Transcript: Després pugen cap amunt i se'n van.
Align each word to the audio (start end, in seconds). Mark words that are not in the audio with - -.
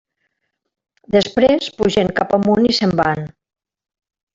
Després 1.17 1.69
pugen 1.83 2.13
cap 2.21 2.37
amunt 2.41 2.69
i 2.73 2.77
se'n 2.83 2.99
van. 3.05 3.27